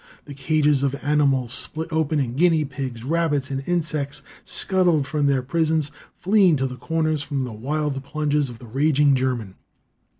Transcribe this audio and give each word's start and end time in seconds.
The 0.25 0.33
cages 0.33 0.81
of 0.81 0.95
animals 1.03 1.53
split 1.53 1.89
open, 1.91 2.17
and 2.19 2.35
guinea 2.35 2.65
pigs, 2.65 3.03
rabbits 3.03 3.51
and 3.51 3.61
insects 3.67 4.23
scuttled 4.43 5.05
from 5.05 5.27
their 5.27 5.43
prisons, 5.43 5.91
fleeing 6.17 6.55
to 6.57 6.65
the 6.65 6.75
corners 6.77 7.21
from 7.21 7.43
the 7.43 7.53
wild 7.53 8.03
plunges 8.03 8.49
of 8.49 8.57
the 8.57 8.65
raging 8.65 9.15
German. 9.15 9.53